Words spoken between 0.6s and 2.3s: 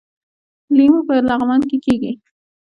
لیمو په لغمان کې کیږي